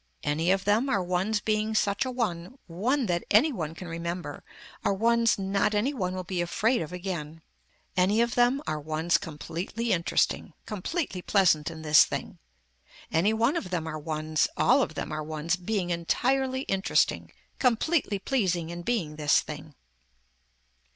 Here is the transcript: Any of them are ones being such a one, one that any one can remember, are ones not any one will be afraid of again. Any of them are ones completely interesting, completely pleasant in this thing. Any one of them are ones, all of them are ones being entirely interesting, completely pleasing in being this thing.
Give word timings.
Any 0.23 0.49
of 0.49 0.65
them 0.65 0.89
are 0.89 1.03
ones 1.03 1.41
being 1.41 1.75
such 1.75 2.05
a 2.05 2.09
one, 2.09 2.57
one 2.65 3.05
that 3.05 3.23
any 3.29 3.51
one 3.51 3.75
can 3.75 3.87
remember, 3.87 4.43
are 4.83 4.95
ones 4.95 5.37
not 5.37 5.75
any 5.75 5.93
one 5.93 6.15
will 6.15 6.23
be 6.23 6.41
afraid 6.41 6.81
of 6.81 6.91
again. 6.91 7.43
Any 7.95 8.19
of 8.19 8.33
them 8.33 8.63
are 8.65 8.79
ones 8.79 9.19
completely 9.19 9.91
interesting, 9.91 10.53
completely 10.65 11.21
pleasant 11.21 11.69
in 11.69 11.83
this 11.83 12.03
thing. 12.03 12.39
Any 13.11 13.31
one 13.31 13.55
of 13.55 13.69
them 13.69 13.85
are 13.85 13.99
ones, 13.99 14.47
all 14.57 14.81
of 14.81 14.95
them 14.95 15.11
are 15.11 15.21
ones 15.21 15.55
being 15.55 15.91
entirely 15.91 16.61
interesting, 16.61 17.31
completely 17.59 18.17
pleasing 18.17 18.71
in 18.71 18.81
being 18.81 19.17
this 19.17 19.39
thing. 19.41 19.75